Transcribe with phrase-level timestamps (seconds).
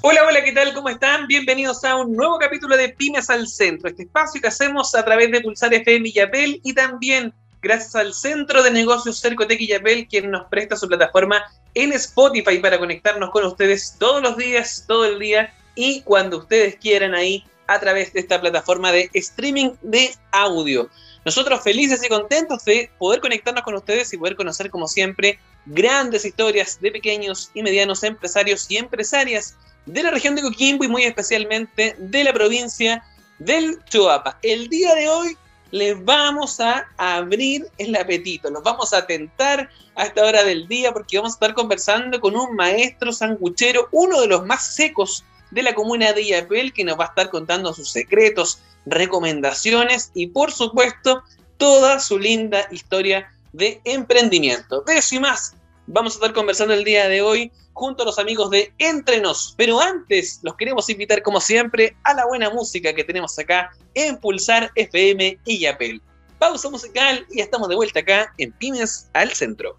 [0.00, 0.72] Hola, hola, ¿qué tal?
[0.74, 1.26] ¿Cómo están?
[1.26, 5.32] Bienvenidos a un nuevo capítulo de Pymes al Centro, este espacio que hacemos a través
[5.32, 10.06] de Pulsar FM y Yapel y también gracias al Centro de Negocios Cercotec y Yapel,
[10.06, 11.42] quien nos presta su plataforma
[11.74, 16.76] en Spotify para conectarnos con ustedes todos los días, todo el día y cuando ustedes
[16.76, 20.88] quieran ahí a través de esta plataforma de streaming de audio.
[21.24, 26.24] Nosotros felices y contentos de poder conectarnos con ustedes y poder conocer, como siempre, grandes
[26.24, 29.56] historias de pequeños y medianos empresarios y empresarias
[29.88, 33.02] de la región de Coquimbo y muy especialmente de la provincia
[33.38, 34.38] del Choapa.
[34.42, 35.36] El día de hoy
[35.70, 40.92] les vamos a abrir el apetito, los vamos a tentar a esta hora del día
[40.92, 45.62] porque vamos a estar conversando con un maestro sanguchero, uno de los más secos de
[45.62, 50.52] la comuna de Yapel, que nos va a estar contando sus secretos, recomendaciones y por
[50.52, 51.22] supuesto
[51.56, 54.82] toda su linda historia de emprendimiento.
[54.82, 55.54] De eso más
[55.88, 59.54] vamos a estar conversando el día de hoy junto a los amigos de Entrenos.
[59.56, 64.18] Pero antes los queremos invitar, como siempre, a la buena música que tenemos acá en
[64.18, 66.00] Pulsar FM y Yapel.
[66.38, 69.76] Pausa musical y estamos de vuelta acá en Pymes al Centro.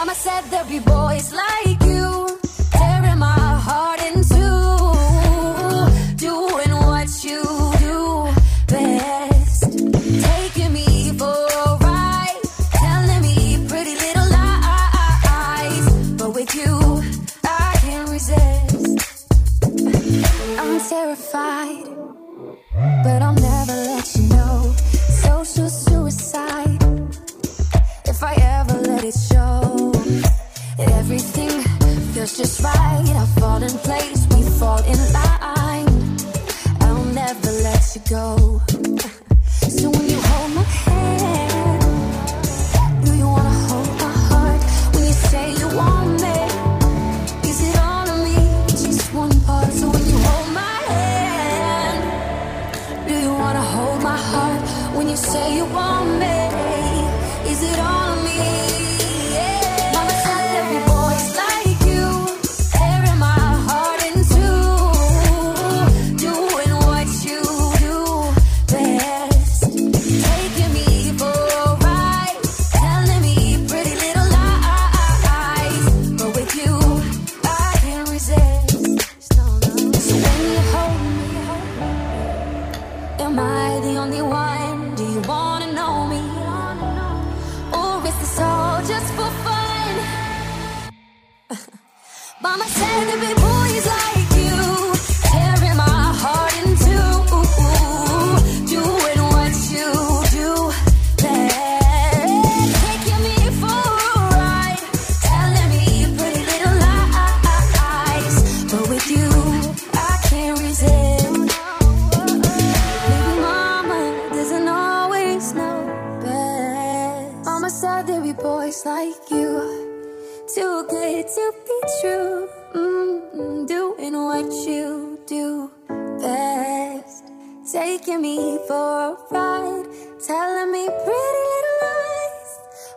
[0.00, 1.99] Mama said there'll be boys like you.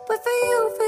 [0.06, 0.83] But for you, for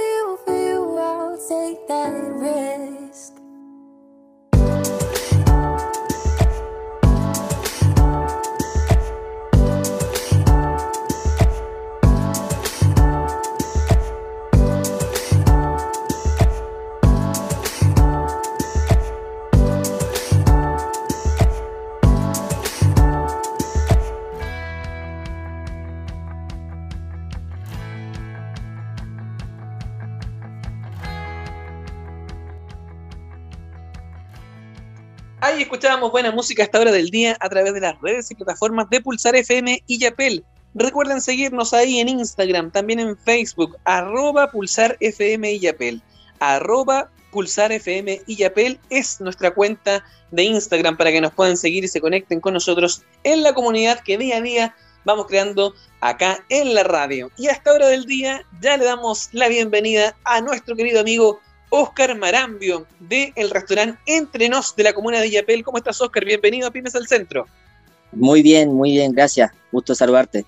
[36.16, 39.02] buena música a esta hora del día a través de las redes y plataformas de
[39.02, 40.46] Pulsar FM y Yapel.
[40.72, 46.00] Recuerden seguirnos ahí en Instagram, también en Facebook, arroba Pulsar FM y Yapel.
[46.40, 51.84] Arroba Pulsar FM y Yapel es nuestra cuenta de Instagram para que nos puedan seguir
[51.84, 54.74] y se conecten con nosotros en la comunidad que día a día
[55.04, 57.30] vamos creando acá en la radio.
[57.36, 61.40] Y a esta hora del día ya le damos la bienvenida a nuestro querido amigo
[61.70, 65.64] Oscar Marambio del el restaurante Entre Nos de la comuna de Yapel.
[65.64, 66.24] ¿Cómo estás, Oscar?
[66.24, 67.46] Bienvenido a Pymes al Centro.
[68.12, 69.50] Muy bien, muy bien, gracias.
[69.72, 70.46] Gusto saludarte.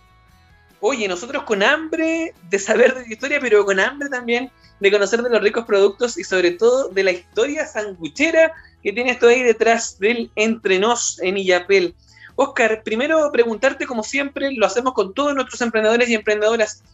[0.81, 5.23] Oye, nosotros con hambre de saber de tu historia, pero con hambre también de conocer
[5.23, 9.43] de los ricos productos y sobre todo de la historia sanguchera que tiene esto ahí
[9.43, 11.95] detrás del Entre Nos en Illapel.
[12.37, 16.85] Oscar, primero preguntarte, como siempre, lo hacemos con todos nuestros emprendedores y emprendedoras,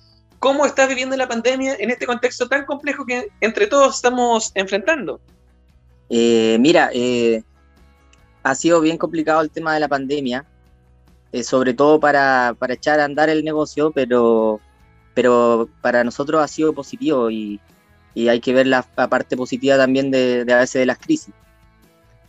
[0.44, 5.18] ¿cómo estás viviendo la pandemia en este contexto tan complejo que entre todos estamos enfrentando?
[6.10, 7.42] Eh, mira, eh,
[8.42, 10.44] ha sido bien complicado el tema de la pandemia,
[11.32, 14.60] eh, sobre todo para, echar a andar el negocio, pero,
[15.14, 17.58] pero para nosotros ha sido positivo y,
[18.14, 21.32] hay que ver la, parte positiva también de, de a veces de las crisis.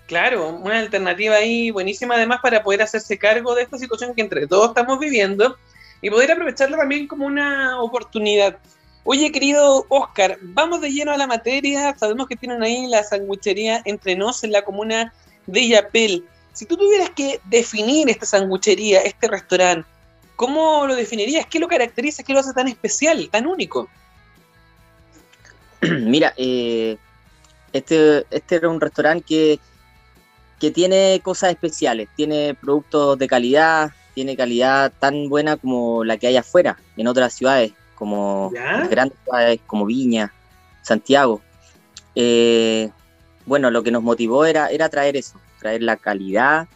[0.07, 4.47] Claro, una alternativa ahí buenísima además para poder hacerse cargo de esta situación que entre
[4.47, 5.57] todos estamos viviendo
[6.01, 8.57] y poder aprovecharla también como una oportunidad.
[9.03, 11.95] Oye, querido Oscar, vamos de lleno a la materia.
[11.97, 15.13] Sabemos que tienen ahí la sanguchería Entre Nos en la comuna
[15.45, 16.25] de Yapel.
[16.53, 19.87] Si tú tuvieras que definir esta sanguchería, este restaurante,
[20.35, 21.45] ¿cómo lo definirías?
[21.45, 22.23] ¿Qué lo caracteriza?
[22.23, 23.87] ¿Qué lo hace tan especial, tan único?
[25.81, 26.97] Mira, eh,
[27.73, 29.59] este, este era un restaurante que
[30.59, 36.27] que tiene cosas especiales, tiene productos de calidad, tiene calidad tan buena como la que
[36.27, 38.49] hay afuera, en otras ciudades, como
[38.89, 40.33] grandes ciudades como Viña,
[40.81, 41.41] Santiago.
[42.15, 42.89] Eh,
[43.45, 46.67] bueno, lo que nos motivó era, era traer eso, traer la calidad,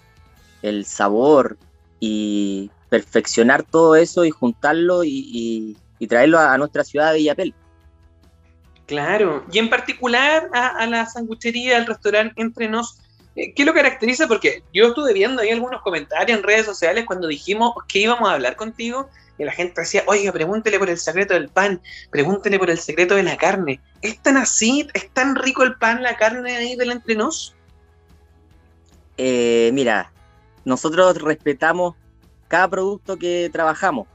[0.62, 1.58] el sabor
[2.00, 5.78] y perfeccionar todo eso y juntarlo y,
[6.08, 7.54] traerlo a, nuestra ciudad de Villapel.
[8.86, 13.00] Claro, y en particular a, a la sanguchería, al restaurante Entre Nos,
[13.36, 14.28] ¿Qué lo caracteriza?
[14.28, 18.34] Porque yo estuve viendo ahí algunos comentarios en redes sociales cuando dijimos que íbamos a
[18.34, 22.70] hablar contigo y la gente decía, oiga, pregúntele por el secreto del pan, pregúntele por
[22.70, 23.80] el secreto de la carne.
[24.02, 24.88] ¿Es tan así?
[24.94, 27.56] ¿Es tan rico el pan, la carne ahí del entrenos?
[29.16, 30.12] Eh, mira,
[30.66, 31.96] nosotros respetamos
[32.50, 34.08] cada producto que trabajamos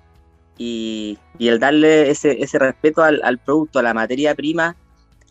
[0.59, 4.77] y, el darle ese, respeto al, producto, a la materia prima,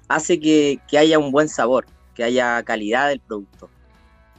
[0.08, 3.70] hace que haya un buen sabor, que haya calidad del producto.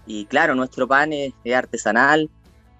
[0.06, 2.30] Y claro, nuestro pan es, artesanal.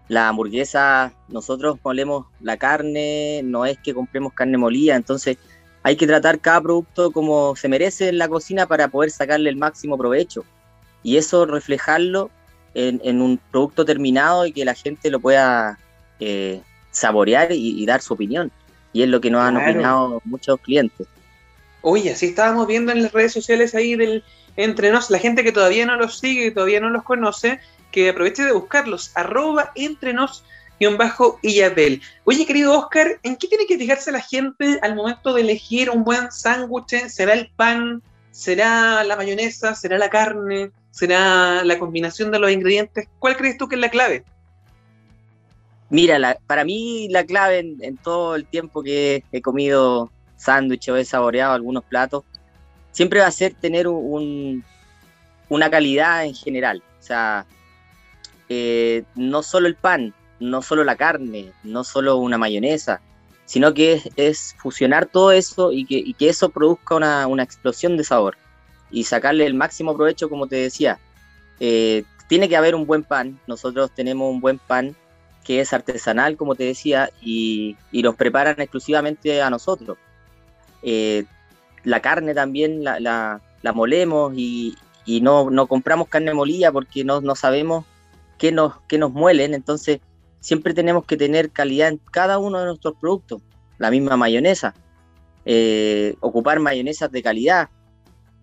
[0.08, 5.38] La hamburguesa, nosotros molemos la carne, no es que compremos carne molida, entonces
[5.82, 9.56] hay que tratar cada producto como se merece en la cocina para poder sacarle el
[9.56, 10.44] máximo provecho.
[11.02, 12.30] Y eso reflejarlo
[12.74, 15.78] en, un producto terminado y que la gente lo pueda
[16.20, 16.60] eh,
[16.90, 18.50] saborear y, dar su opinión.
[18.92, 21.06] Y es lo que nos han opinado muchos clientes.
[21.82, 24.24] Oye, así estábamos viendo en las redes sociales ahí del,
[24.56, 27.60] entre nos, la gente que todavía no los sigue, todavía no los conoce,
[27.90, 30.44] que aproveche de buscarlos, arroba entre nos
[30.78, 32.02] y un bajo Illapel.
[32.24, 36.04] Oye, querido Oscar, ¿en qué tiene que fijarse la gente al momento de elegir un
[36.04, 37.08] buen sándwich?
[37.08, 38.02] ¿Será el pan?
[38.30, 39.74] ¿Será la mayonesa?
[39.74, 40.72] ¿Será la carne?
[40.90, 43.08] ¿Será la combinación de los ingredientes?
[43.18, 44.24] ¿Cuál crees tú que es la clave?
[45.90, 51.04] Mira, para mí la clave en, todo el tiempo que he comido sándwiches o he
[51.04, 52.24] saboreado algunos platos
[52.94, 54.64] siempre va a ser tener un,
[55.50, 56.82] una calidad en general.
[57.00, 57.44] O sea,
[58.48, 63.00] eh, no solo el pan, no solo la carne, no solo una mayonesa,
[63.44, 68.38] sino que es, fusionar todo eso y que, eso produzca una, explosión de sabor
[68.90, 70.98] y sacarle el máximo provecho, como te decía.
[71.60, 74.96] Eh, tiene que haber un buen pan, nosotros tenemos un buen pan
[75.44, 79.98] que es artesanal, como te decía, y, y los preparan exclusivamente a nosotros.
[80.82, 81.24] Eh,
[81.84, 87.20] la carne también la, la, molemos y, y no, no, compramos carne molida porque no,
[87.20, 87.84] no sabemos
[88.38, 90.00] qué nos, qué nos muelen, entonces
[90.40, 93.42] siempre tenemos que tener calidad en cada uno de nuestros productos,
[93.78, 94.74] la misma mayonesa,
[95.44, 97.68] eh, ocupar mayonesas de calidad.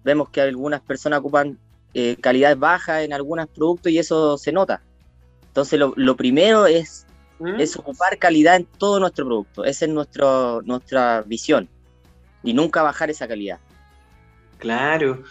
[0.03, 1.59] Vemos que algunas personas ocupan
[1.93, 4.81] eh, calidades bajas en algunos productos y eso se nota.
[5.47, 7.05] Entonces lo, lo primero es,
[7.39, 7.59] ¿Mm?
[7.59, 11.69] es ocupar calidad en todo nuestro producto, esa es nuestro, nuestra visión
[12.43, 13.59] y nunca bajar esa calidad.
[14.57, 15.23] Claro.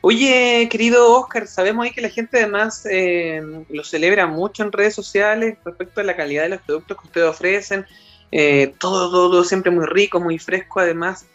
[0.00, 4.94] Oye, querido Oscar, sabemos ahí que la gente además eh, lo celebra mucho en redes
[4.94, 7.84] sociales respecto a la calidad de los productos que ustedes ofrecen.
[8.30, 11.26] Eh, todo, todo, siempre muy rico, muy fresco además.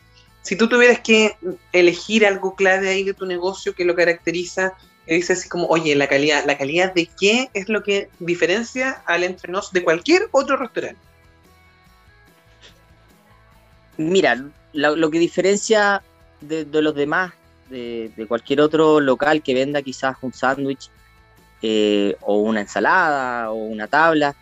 [0.42, 1.36] Si tú tuvieras que
[1.72, 4.74] elegir algo clave ahí de tu negocio que lo caracteriza,
[5.08, 9.02] y dices así como, oye, la calidad, ¿la calidad de qué es lo que diferencia
[9.06, 11.02] al entrenos de cualquier otro restaurante?
[13.98, 16.04] Mira, lo, que diferencia
[16.42, 17.34] de, los demás,
[17.70, 20.90] de, cualquier otro local que venda quizás un sándwich
[21.62, 24.36] eh, o una ensalada o una tabla,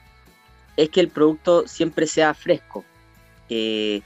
[0.78, 2.84] es que el producto siempre sea fresco.
[3.50, 4.04] el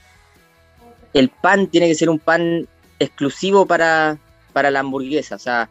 [1.40, 2.68] pan tiene que ser un pan
[2.98, 4.18] exclusivo para,
[4.52, 5.36] para la hamburguesa.
[5.36, 5.68] O sea,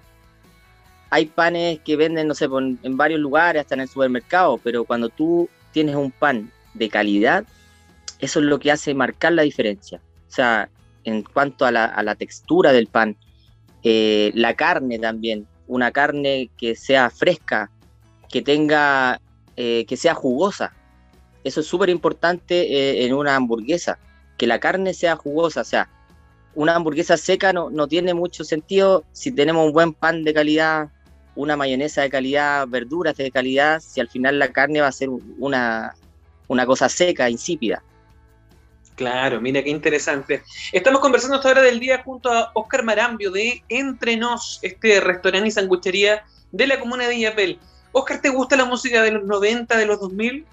[1.10, 5.10] hay panes que venden, no sé, en varios lugares, hasta en el supermercado, pero cuando
[5.10, 7.46] tú tienes un pan de calidad,
[8.20, 10.02] eso es lo que hace marcar la diferencia.
[10.28, 10.70] O sea,
[11.04, 13.16] en cuanto a la, textura del pan,
[13.84, 17.70] eh, la carne también, una carne que sea fresca,
[18.30, 19.22] que tenga,
[19.56, 20.74] eh, que sea jugosa.
[21.44, 24.00] Eso es súper importante eh, en una hamburguesa,
[24.38, 25.62] que la carne sea jugosa.
[25.62, 25.90] O sea,
[26.56, 30.90] una hamburguesa seca no, no tiene mucho sentido si tenemos un buen pan de calidad,
[31.36, 35.10] una mayonesa de calidad, verduras de calidad, si al final la carne va a ser
[35.10, 35.96] una,
[36.48, 37.84] una cosa seca, insípida.
[38.96, 40.44] Claro, mira qué interesante.
[40.72, 45.50] Estamos conversando esta hora del día junto a Oscar Marambio de Entre Nos, este restaurante
[45.50, 47.60] y sanguchería de la comuna de Villapel.
[47.92, 50.46] Oscar, ¿te gusta la música de los 90, de los 2000?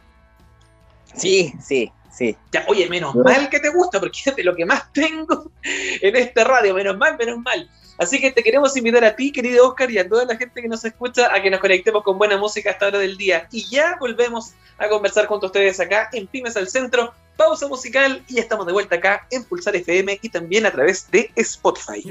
[1.14, 2.36] Sí, sí, sí.
[2.50, 6.16] Ya, oye, menos mal que te gusta, porque es de lo que más tengo en
[6.16, 6.74] esta radio.
[6.74, 7.70] Menos mal, menos mal.
[7.98, 10.68] Así que te queremos invitar a ti, querido Oscar, y a toda la gente que
[10.68, 13.46] nos escucha a que nos conectemos con buena música a esta hora del día.
[13.52, 18.34] Y ya volvemos a conversar con ustedes acá en Pymes al Centro pausa musical y
[18.34, 22.04] ya estamos de vuelta acá en Pulsar FM y también a través de Spotify.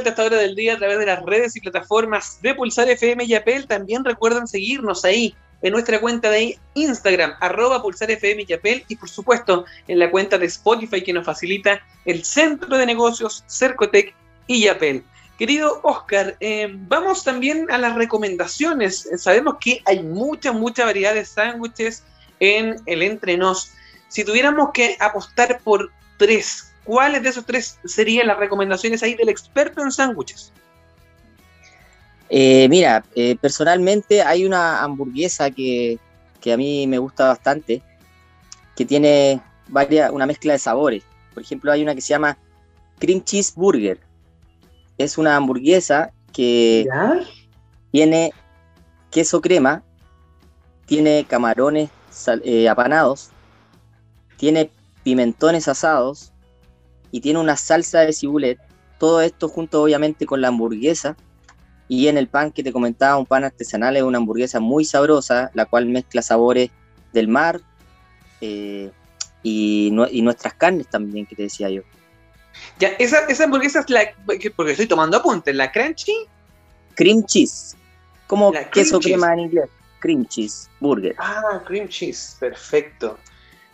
[0.00, 2.88] Vuelta a esta hora del día a través de las redes y plataformas de Pulsar
[2.88, 3.64] FM y Apple.
[3.64, 8.96] También recuerden seguirnos ahí en nuestra cuenta de Instagram, arroba Pulsar FM y Apple, y
[8.96, 14.14] por supuesto en la cuenta de Spotify que nos facilita el Centro de Negocios Cercotec
[14.46, 15.04] y Yapel.
[15.38, 19.06] Querido Oscar, eh, vamos también a las recomendaciones.
[19.18, 22.04] Sabemos que hay mucha, mucha variedad de sándwiches
[22.40, 23.72] en el Entrenos.
[24.08, 29.28] Si tuviéramos que apostar por tres, ¿Cuáles de esos tres serían las recomendaciones ahí del
[29.28, 30.52] experto en sándwiches?
[32.28, 35.98] Eh, mira, eh, personalmente hay una hamburguesa que,
[36.52, 37.82] a mí me gusta bastante,
[38.76, 41.02] que tiene varias, una mezcla de sabores.
[41.34, 42.38] Por ejemplo, hay una que se llama
[42.98, 44.00] Cream Cheese Burger.
[44.96, 46.86] Es una hamburguesa que
[47.90, 48.32] tiene
[49.10, 49.82] queso crema,
[50.86, 51.90] tiene camarones
[52.44, 53.30] eh, apanados,
[54.36, 54.70] tiene
[55.02, 56.29] pimentones asados,
[57.10, 58.58] y tiene una salsa de cibulet.
[58.98, 61.16] Todo esto junto obviamente con la hamburguesa
[61.90, 65.50] y en el pan que te comentaba, un pan artesanal es una hamburguesa muy sabrosa,
[65.54, 66.70] la cual mezcla sabores
[67.12, 67.60] del mar
[68.40, 68.92] eh,
[69.42, 71.82] y, nuestras carnes también, que te decía yo.
[72.78, 76.14] Ya, esa, esa hamburguesa es la, porque estoy tomando apuntes, la crunchy.
[76.94, 77.74] Cream cheese,
[78.28, 81.16] como queso crema en inglés, cream cheese burger.
[81.18, 83.18] Ah, cream cheese, perfecto.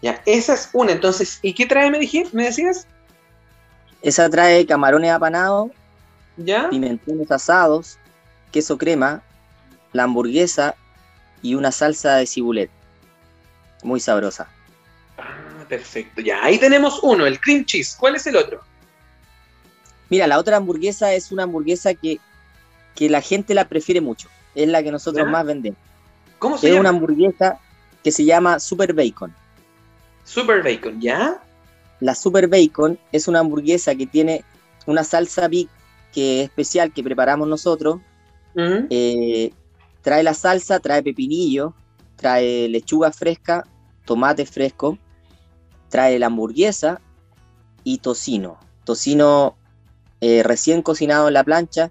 [0.01, 2.87] Ya, esa es una, entonces, ¿y qué trae, me, dijiste, me decías?
[4.03, 5.71] Esa trae camarones apanados,
[6.37, 6.69] ¿Ya?
[6.69, 7.99] pimentones asados,
[8.53, 9.23] queso crema,
[9.93, 10.75] la hamburguesa
[11.43, 12.71] y una salsa de cibulet.
[13.83, 14.49] Muy sabrosa.
[15.19, 16.21] Ah, perfecto.
[16.21, 17.97] Ya, ahí tenemos uno, el cream cheese.
[17.99, 18.63] ¿Cuál es el otro?
[20.09, 22.21] Mira, la otra hamburguesa es una hamburguesa que,
[22.99, 24.29] la gente la prefiere mucho.
[24.55, 25.79] Es la que nosotros más vendemos.
[26.39, 26.77] ¿Cómo se llama?
[26.77, 27.59] Es una hamburguesa
[28.03, 29.35] que se llama Super Bacon.
[30.25, 31.41] Super Bacon, ¿ya?
[32.01, 34.45] La Super Bacon es una hamburguesa que tiene
[34.87, 35.69] una salsa big
[36.13, 38.01] que es especial que preparamos nosotros.
[38.55, 39.53] Eh,
[40.01, 41.75] trae la salsa, trae pepinillo,
[42.17, 43.67] trae lechuga fresca,
[44.05, 44.99] tomate fresco,
[45.91, 47.01] trae la hamburguesa
[47.85, 48.59] y tocino.
[48.85, 49.57] Tocino
[50.21, 51.91] eh, recién cocinado en la plancha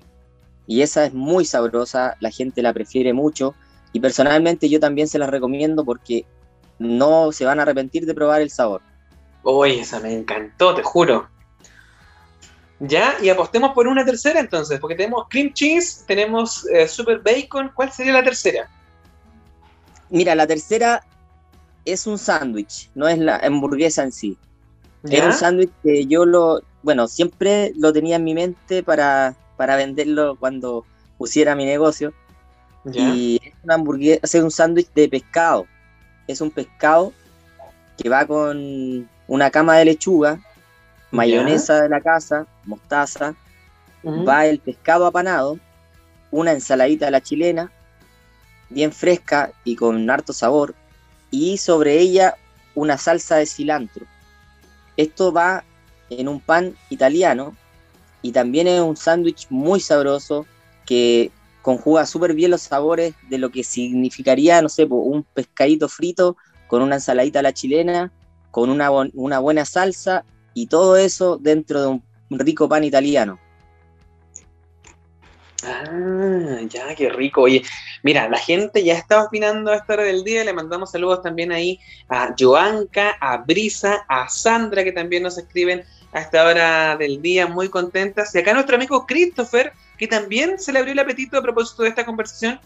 [0.65, 3.53] y esa es muy sabrosa, la gente la prefiere mucho
[3.93, 6.25] y personalmente yo también se la recomiendo porque
[6.79, 8.81] no se van a arrepentir de probar el sabor.
[9.45, 11.29] Uy, esa me encantó, te juro.
[12.79, 17.71] Ya, y apostemos por una tercera entonces, porque tenemos cream cheese, tenemos eh, super bacon.
[17.73, 18.67] ¿Cuál sería la tercera?
[20.10, 21.05] Mira, la tercera
[21.86, 24.38] es un sándwich, no es la hamburguesa en sí.
[25.03, 29.75] Es un sándwich que yo lo, bueno, siempre lo tenía en mi mente para, para
[29.75, 30.86] venderlo cuando
[31.19, 32.13] pusiera mi negocio.
[32.91, 35.67] Y es una hamburguesa, es un sándwich de pescado.
[36.27, 37.13] Es un pescado
[37.97, 40.39] que va con una cama de lechuga,
[41.11, 43.35] mayonesa de la casa, mostaza,
[44.05, 45.59] va el pescado apanado,
[46.31, 47.71] una ensaladita a la chilena,
[48.69, 50.75] bien fresca y con harto sabor,
[51.31, 52.35] y sobre ella
[52.75, 54.05] una salsa de cilantro.
[54.97, 55.63] Esto va
[56.09, 57.55] en un pan italiano
[58.21, 60.45] y también es un sándwich muy sabroso
[60.85, 66.38] que conjuga súper bien los sabores de lo que significaría, no sé, un pescadito frito
[66.67, 68.11] con una ensaladita a la chilena
[68.55, 73.37] con una, una buena salsa y todo eso dentro de un rico pan italiano.
[75.65, 77.41] Ah, ya, qué rico.
[77.41, 77.63] Oye,
[78.01, 80.45] mira, la gente ya está opinando a esta hora del día.
[80.45, 85.83] Le mandamos saludos también ahí a Joanca, a Brisa, a Sandra, que también nos escriben
[86.13, 88.33] a esta hora del día, muy contentas.
[88.35, 91.89] Y acá nuestro amigo Christopher, que también se le abrió el apetito a propósito de
[91.89, 92.57] esta conversación,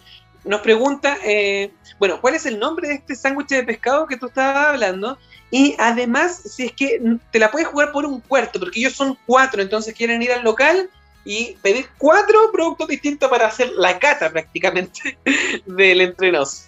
[0.44, 4.28] nos pregunta, eh, bueno, ¿cuál es el nombre de este sándwich de pescado que tú
[4.28, 5.18] estabas hablando?
[5.52, 9.18] Y además, si es que te la puedes jugar por un cuarto, porque ellos son
[9.26, 10.90] cuatro, entonces quieren ir al local
[11.26, 15.18] y pedir cuatro productos distintos para hacer la cata prácticamente
[15.66, 16.66] del entrenos.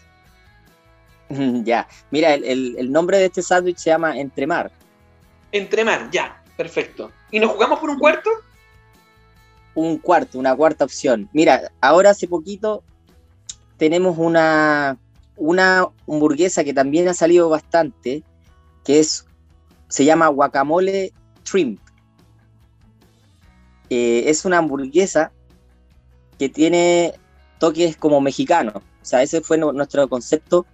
[1.29, 4.69] Ya, mira, el, nombre de este sándwich se llama Entremar.
[5.53, 7.11] Entremar, ya, perfecto.
[7.31, 8.29] ¿Y nos jugamos por un cuarto?
[9.73, 11.29] Un cuarto, una cuarta opción.
[11.31, 12.83] Mira, ahora hace poquito
[13.81, 14.99] tenemos una,
[15.35, 18.21] una hamburguesa que también ha salido bastante,
[18.83, 19.25] que es,
[19.87, 21.11] se llama guacamole
[21.43, 21.79] shrimp.
[23.89, 25.31] Eh, es una hamburguesa
[26.37, 27.15] que tiene
[27.57, 28.75] toques como mexicanos.
[28.75, 30.67] O sea, ese fue nuestro concepto.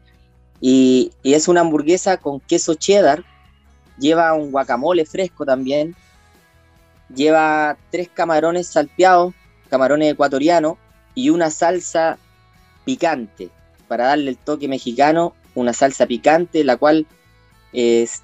[0.60, 3.24] Y, es una hamburguesa con queso cheddar.
[3.98, 5.96] Lleva un guacamole fresco también.
[7.16, 9.34] Lleva tres camarones salteados,
[9.70, 10.76] camarones ecuatorianos,
[11.16, 12.20] y una salsa
[12.88, 13.50] picante.
[13.90, 17.06] Para darle el toque mexicano, una salsa picante, la cual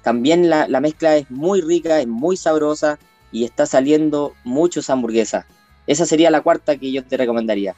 [0.02, 2.98] también la, mezcla es muy rica, es muy sabrosa
[3.30, 5.44] y está saliendo muchos hamburguesas.
[5.86, 7.74] Esa sería la cuarta que yo te recomendaría.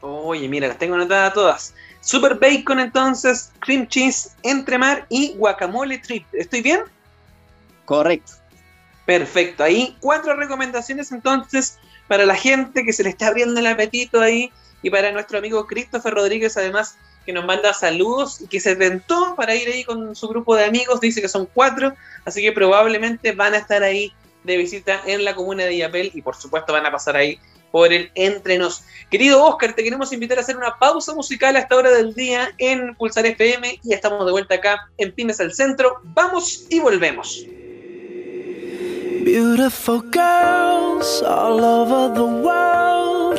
[0.00, 1.74] Oye, mira, las tengo anotadas todas.
[2.00, 6.24] Super bacon entonces, cream cheese, entremar y guacamole trip.
[6.32, 6.80] ¿Estoy bien?
[7.84, 8.32] Correcto.
[9.04, 9.62] Perfecto.
[9.62, 14.50] Ahí cuatro recomendaciones entonces para la gente que se le está abriendo el apetito ahí
[14.82, 19.34] y para nuestro amigo Christopher Rodríguez además que nos manda saludos y que se tentó
[19.36, 23.32] para ir ahí con su grupo de amigos, dice que son cuatro, así que probablemente
[23.32, 24.12] van a estar ahí
[24.44, 27.38] de visita en la comuna de Yapel y por supuesto van a pasar ahí
[27.70, 28.82] por el Entrenos.
[29.10, 32.50] Querido Oscar, te queremos invitar a hacer una pausa musical a esta hora del día
[32.56, 36.00] en Pulsar FM y estamos de vuelta acá en Pymes al Centro.
[36.04, 37.44] Vamos y volvemos.
[39.28, 43.38] Beautiful girls all over the world.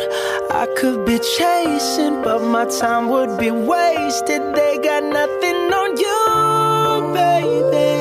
[0.51, 4.43] I could be chasing, but my time would be wasted.
[4.53, 7.97] They got nothing on you, baby.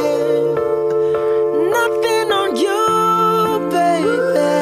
[1.79, 2.85] Nothing on you,
[3.72, 4.53] baby.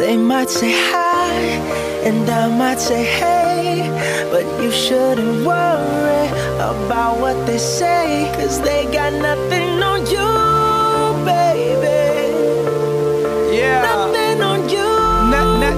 [0.00, 1.34] They might say hi,
[2.08, 3.90] and I might say hey,
[4.32, 6.28] but you shouldn't worry
[6.72, 10.41] about what they say, cause they got nothing on you.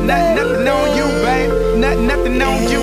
[0.06, 1.78] Nothing on you, babe.
[1.78, 2.82] Nothing, nothing on you.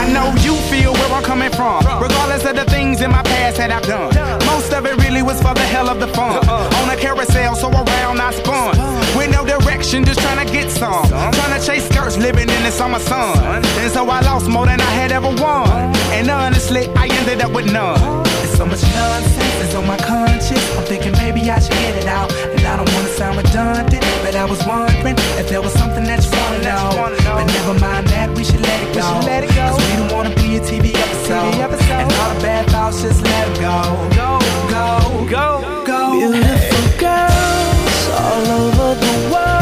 [0.00, 3.56] I know you feel where I'm coming from, regardless of the things in my past
[3.58, 4.14] that I've done.
[4.46, 6.48] Most of it really was for the hell of the fun.
[6.48, 8.76] On a carousel, so around I spun.
[9.16, 11.06] With no direction, just trying to get some.
[11.08, 13.38] Trying to chase skirts, living in the summer sun.
[13.82, 15.68] And so I lost more than I had ever won.
[16.16, 17.98] And honestly, I ended up with none.
[18.60, 20.60] So much nonsense is on my conscience.
[20.76, 22.30] I'm thinking maybe I should get it out.
[22.30, 26.22] And I don't wanna sound redundant, but I was wondering if there was something that
[26.22, 26.90] you wanna know.
[27.24, 29.00] But never mind that, we should let it go.
[29.56, 31.54] Cause we don't wanna be a TV episode.
[31.56, 33.80] And all the bad thoughts, just let it go.
[34.20, 36.20] Go, go, go, go.
[36.20, 39.59] Beautiful girls all over the world.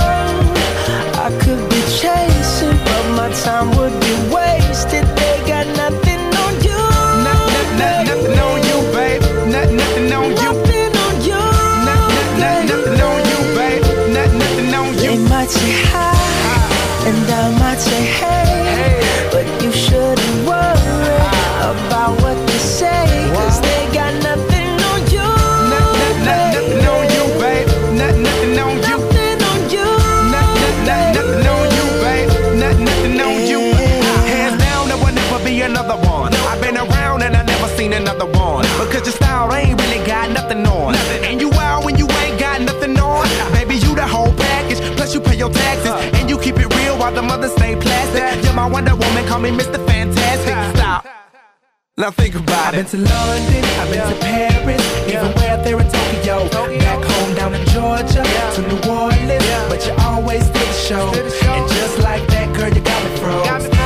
[49.38, 49.84] Call me Mr.
[49.86, 50.76] Fantastic.
[50.76, 51.06] Stop.
[51.96, 52.78] Now think about it.
[52.78, 56.48] I've been to London, I've been to Paris, even where there in Tokyo.
[56.78, 58.22] Back home down in Georgia,
[58.54, 61.08] to New Orleans, but you always did the show.
[61.12, 63.77] And just like that, girl, you got me froze.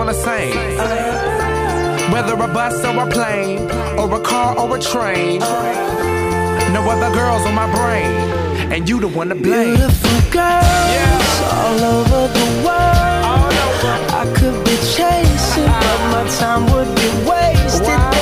[0.00, 0.50] Wanna sing.
[2.10, 5.40] Whether a bus or a plane, or a car or a train,
[6.76, 8.12] no other girls on my brain,
[8.72, 9.76] and you the one to blame.
[9.76, 13.52] Beautiful girls all over the world.
[14.20, 17.86] I could be chasing, but my time would be wasted.
[17.86, 18.19] They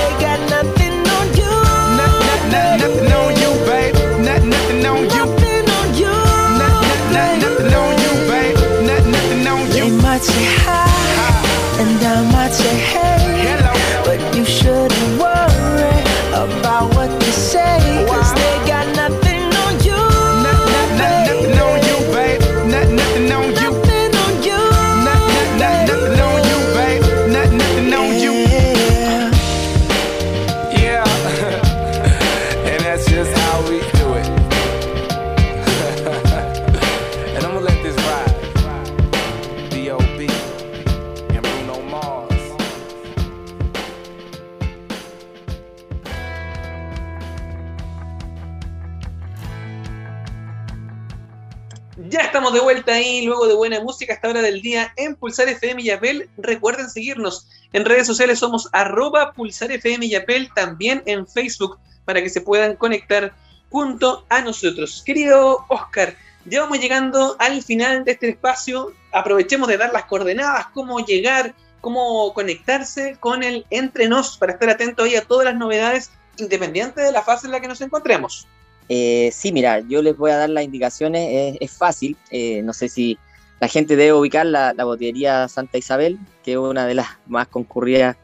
[54.08, 56.28] música a esta hora del día en Pulsar FM y Apple.
[56.38, 62.22] Recuerden seguirnos en redes sociales, somos arroba Pulsar FM y Apple, también en Facebook, para
[62.22, 63.34] que se puedan conectar
[63.70, 65.02] junto a nosotros.
[65.04, 66.14] Querido Oscar,
[66.46, 68.92] ya vamos llegando al final de este espacio.
[69.12, 74.70] Aprovechemos de dar las coordenadas, cómo llegar, cómo conectarse con el Entre Nos para estar
[74.70, 78.46] atento ahí a todas las novedades, independiente de la fase en la que nos encontremos.
[78.88, 82.88] Eh, sí, mira, yo les voy a dar las indicaciones, es, fácil, eh, no sé
[82.88, 83.18] si
[83.60, 88.16] la gente debe ubicar la, botillería Santa Isabel, que es una de las más concurridas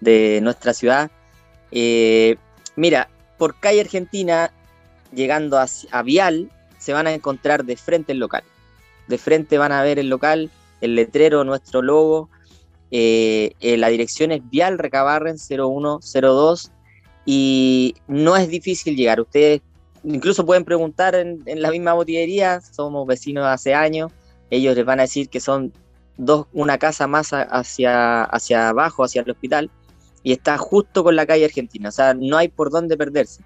[0.00, 1.10] de nuestra ciudad.
[1.70, 2.36] Eh,
[2.76, 4.52] mira, por calle Argentina,
[5.12, 8.44] llegando a, Vial, se van a encontrar de frente el local.
[9.08, 10.50] De frente van a ver el local,
[10.80, 12.28] el letrero, nuestro logo.
[12.90, 16.70] la dirección es Vial Recabarren 0102
[17.24, 19.20] y no es difícil llegar.
[19.20, 19.62] Ustedes
[20.04, 24.12] incluso pueden preguntar en, la misma botillería, somos vecinos hace años,
[24.52, 25.72] ellos les van a decir que son
[26.18, 29.70] dos, una casa más hacia, hacia abajo, hacia el hospital,
[30.22, 33.42] y está justo con la calle Argentina, o sea, no hay por dónde perderse.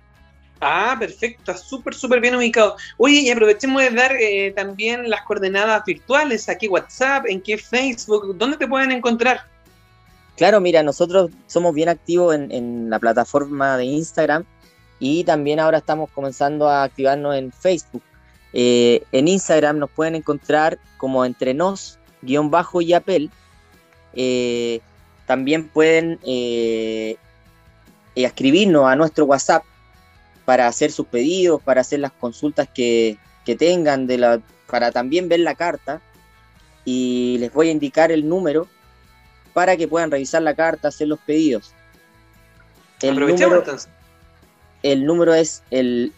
[0.61, 2.77] Ah, perfecto, súper, súper bien ubicado.
[2.97, 8.37] Oye, y aprovechemos de dar eh, también las coordenadas virtuales, aquí WhatsApp, en qué Facebook,
[8.37, 9.43] ¿dónde te pueden encontrar?
[10.37, 14.45] Claro, mira, nosotros somos bien activos en, en la plataforma de Instagram,
[14.99, 18.03] y también ahora estamos comenzando a activarnos en Facebook.
[18.59, 23.31] Eh, en Instagram nos pueden encontrar como entrenos guion bajo y apel.
[24.15, 24.81] Eh,
[25.27, 27.19] también pueden eh,
[28.15, 29.63] escribirnos a nuestro WhatsApp
[30.47, 33.19] para hacer sus pedidos, para hacer las consultas que,
[33.59, 34.41] tengan, de la,
[34.71, 36.01] para también ver la carta.
[36.87, 38.69] Y les voy a indicar el número
[39.53, 41.75] para que puedan revisar la carta, hacer los pedidos.
[43.03, 43.65] El número,
[44.83, 46.15] el número es el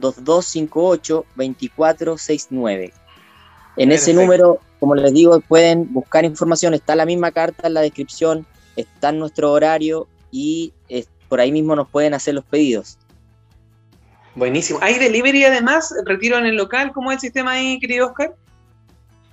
[0.00, 2.92] 92258-2469.
[3.76, 7.80] En ese número, como les digo, pueden buscar información, está la misma carta en la
[7.80, 8.44] descripción,
[8.76, 10.72] está en nuestro horario y
[11.28, 12.98] por ahí mismo nos pueden hacer los pedidos.
[14.34, 14.78] Buenísimo.
[14.82, 15.94] ¿Hay delivery además?
[16.04, 16.92] ¿Retiro en el local?
[16.92, 18.34] ¿Cómo es el sistema ahí, querido Oscar?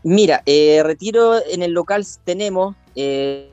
[0.04, 3.52] Mira, eh, retiro en el local tenemos, eh,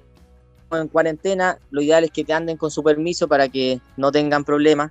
[0.71, 4.45] en cuarentena, lo ideal es que te anden con su permiso para que no tengan
[4.45, 4.91] problemas.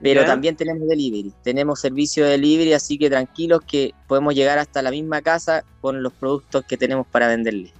[0.00, 4.82] Pero también tenemos delivery, tenemos servicio de delivery, así que tranquilos que podemos llegar hasta
[4.82, 7.72] la misma casa con los productos que tenemos para venderles.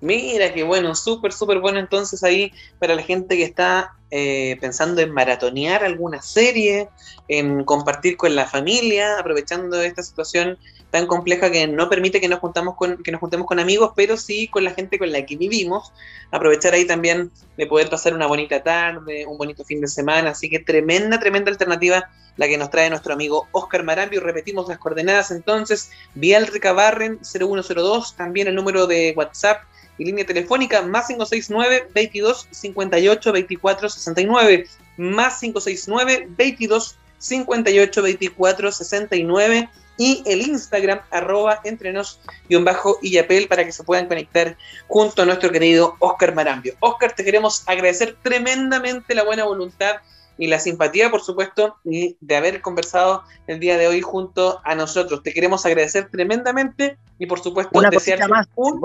[0.00, 5.00] Mira, qué bueno, súper, súper bueno entonces ahí para la gente que está eh, pensando
[5.00, 6.88] en maratonear alguna serie,
[7.28, 10.58] en compartir con la familia, aprovechando esta situación
[10.92, 14.18] tan compleja que no permite que nos juntamos con, que nos juntemos con amigos, pero
[14.18, 15.90] sí con la gente con la que vivimos.
[16.30, 20.30] Aprovechar ahí también de poder pasar una bonita tarde, un bonito fin de semana.
[20.30, 24.20] Así que tremenda, tremenda alternativa la que nos trae nuestro amigo Oscar Marambio.
[24.20, 29.62] Repetimos las coordenadas entonces, Vial Recabarren 0102, también el número de WhatsApp
[29.96, 34.66] y línea telefónica más 569 22 58 24 69
[34.98, 42.20] más 569 22 58 24 69 y el Instagram arroba entrenos
[42.64, 44.56] bajo y apel para que se puedan conectar
[44.88, 46.74] junto a nuestro querido Oscar Marambio.
[46.80, 49.96] Oscar, te queremos agradecer tremendamente la buena voluntad
[50.38, 54.74] y la simpatía, por supuesto, y de haber conversado el día de hoy junto a
[54.74, 55.22] nosotros.
[55.22, 58.26] Te queremos agradecer tremendamente y, por supuesto, desearte
[58.56, 58.80] un,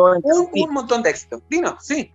[0.53, 1.41] un, montón de éxito.
[1.49, 2.11] Dino, sí.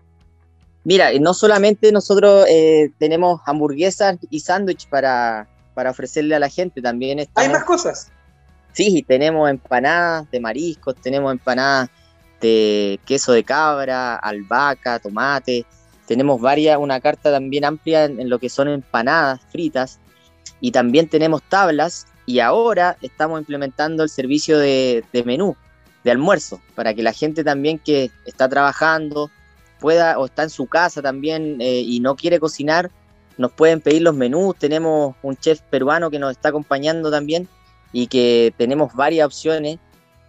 [0.84, 6.82] Mira, no solamente nosotros eh, tenemos hamburguesas y sándwich para, para ofrecerle a la gente,
[6.82, 8.10] también Hay más cosas.
[8.72, 11.90] Sí, tenemos empanadas de mariscos, tenemos empanadas
[12.40, 15.66] de queso de cabra, albahaca, tomate.
[16.06, 20.00] Tenemos varias, una carta también amplia en, lo que son empanadas fritas.
[20.60, 22.06] Y también tenemos tablas.
[22.24, 25.56] Y ahora estamos implementando el servicio de, menú,
[26.04, 29.30] de almuerzo, para que la gente también que está trabajando
[29.80, 32.92] pueda o está en su casa también eh, y no quiere cocinar,
[33.36, 34.56] nos pueden pedir los menús.
[34.56, 37.48] Tenemos un chef peruano que nos está acompañando también
[37.92, 39.78] y que tenemos varias opciones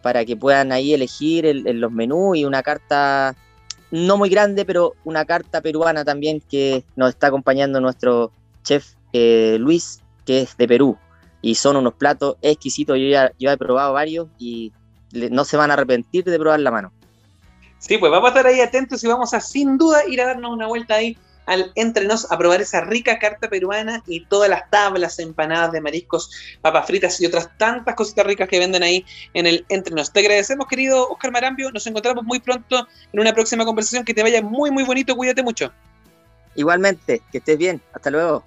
[0.02, 3.36] para que puedan ahí elegir en los menús y una carta
[3.94, 8.32] no muy grande, pero una carta peruana también que nos está acompañando nuestro
[8.64, 10.98] chef eh, Luis, que es de Perú.
[11.44, 12.98] Y son unos platos exquisitos.
[12.98, 14.74] Yo ya, yo he probado varios y
[15.12, 16.92] no se van a arrepentir de probar la mano.
[17.78, 20.52] Sí, pues vamos a estar ahí atentos y vamos a sin duda ir a darnos
[20.52, 25.20] una vuelta ahí al entrenos a probar esa rica carta peruana y todas las tablas,
[25.20, 29.66] empanadas de mariscos, papas fritas y otras tantas cositas ricas que venden ahí en el
[29.70, 30.12] entrenos.
[30.12, 31.72] Te agradecemos, querido Oscar Marambio.
[31.72, 34.06] Nos encontramos muy pronto en una próxima conversación.
[34.06, 35.16] Que te vaya muy, muy bonito.
[35.16, 35.72] Cuídate mucho.
[36.56, 37.82] Igualmente, que estés bien.
[37.94, 38.44] Hasta luego.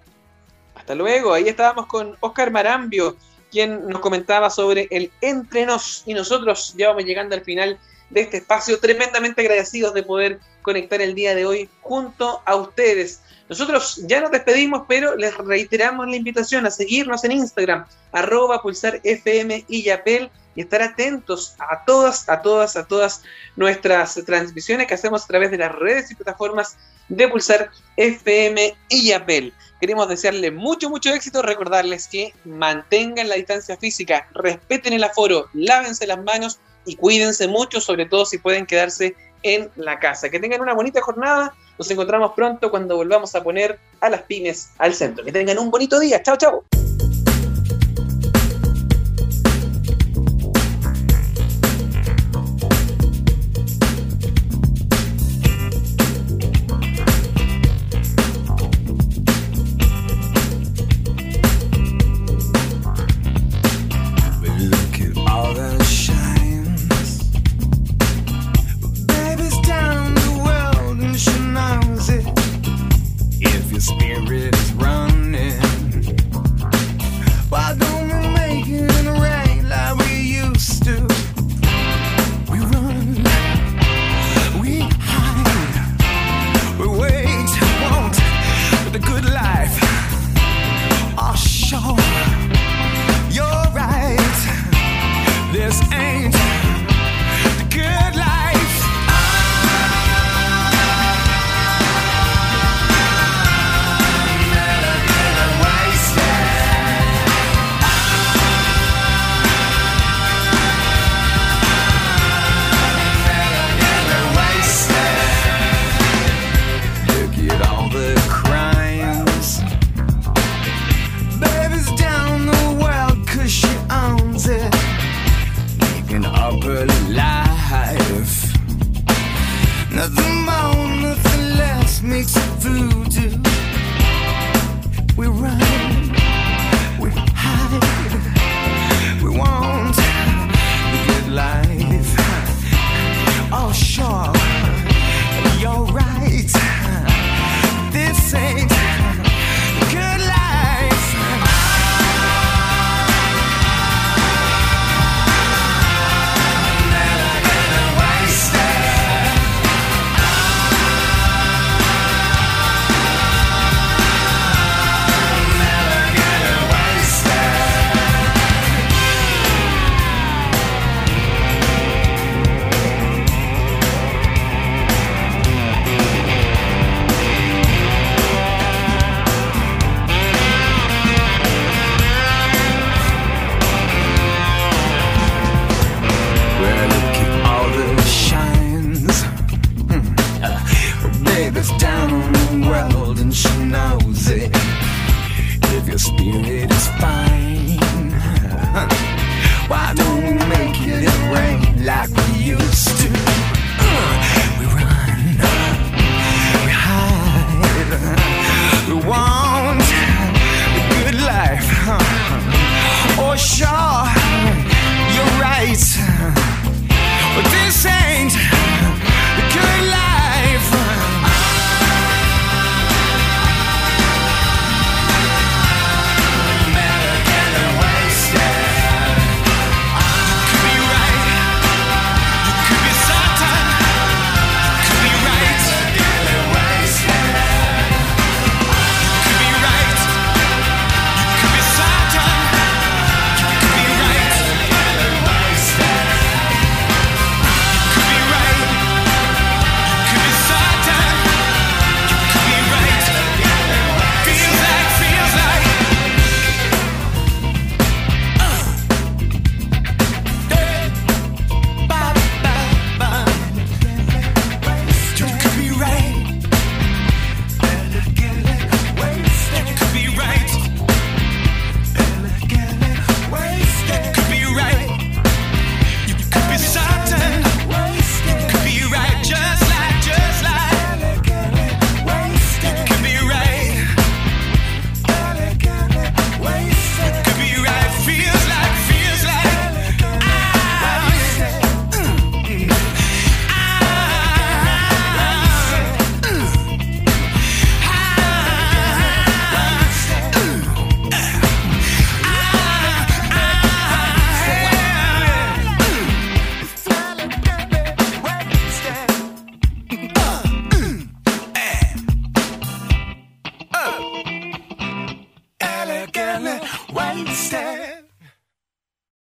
[0.74, 1.32] Hasta luego.
[1.32, 3.16] Ahí estábamos con Oscar Marambio
[3.50, 7.78] quien nos comentaba sobre el entrenos y nosotros ya vamos llegando al final
[8.10, 13.20] de este espacio, tremendamente agradecidos de poder conectar el día de hoy junto a ustedes.
[13.48, 19.00] Nosotros ya nos despedimos, pero les reiteramos la invitación a seguirnos en Instagram, arroba pulsar
[19.04, 23.22] y Yapel, y estar atentos a todas, a todas, a todas
[23.56, 26.76] nuestras transmisiones que hacemos a través de las redes y plataformas
[27.08, 29.52] de Pulsar FM y Yapel.
[29.80, 36.06] Queremos desearles mucho, mucho éxito, recordarles que mantengan la distancia física, respeten el aforo, lávense
[36.06, 40.30] las manos y cuídense mucho, sobre todo si pueden quedarse en la casa.
[40.30, 41.54] Que tengan una bonita jornada.
[41.78, 45.24] Nos encontramos pronto cuando volvamos a poner a las pymes al centro.
[45.24, 46.22] Que tengan un bonito día.
[46.22, 46.64] Chao, chao.